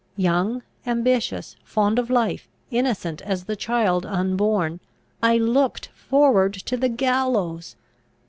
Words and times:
Young, 0.17 0.63
ambitious, 0.87 1.55
fond 1.63 1.99
of 1.99 2.09
life, 2.09 2.47
innocent 2.71 3.21
as 3.21 3.43
the 3.43 3.55
child 3.55 4.03
unborn, 4.03 4.79
I 5.21 5.37
looked 5.37 5.89
forward 5.93 6.55
to 6.55 6.75
the 6.75 6.89
gallows! 6.89 7.75